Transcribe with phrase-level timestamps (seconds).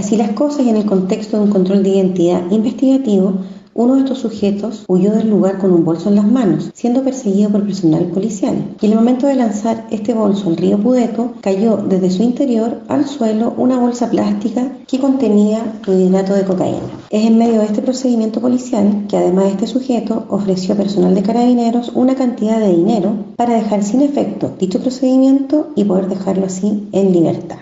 [0.00, 3.34] Así las cosas y en el contexto de un control de identidad investigativo,
[3.74, 7.50] uno de estos sujetos huyó del lugar con un bolso en las manos, siendo perseguido
[7.50, 8.76] por personal policial.
[8.80, 12.80] Y en el momento de lanzar este bolso al río Pudeto, cayó desde su interior
[12.88, 16.80] al suelo una bolsa plástica que contenía clorhidrato de cocaína.
[17.10, 21.22] Es en medio de este procedimiento policial que además este sujeto ofreció a personal de
[21.22, 26.88] carabineros una cantidad de dinero para dejar sin efecto dicho procedimiento y poder dejarlo así
[26.92, 27.58] en libertad.